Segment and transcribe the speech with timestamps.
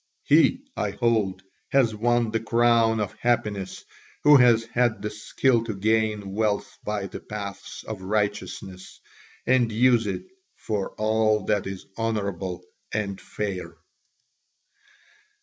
[0.23, 3.85] He, I hold, has won the crown of happiness
[4.23, 8.99] who has had the skill to gain wealth by the paths of righteousness
[9.45, 10.23] and use it
[10.55, 13.77] for all that is honourable and fair."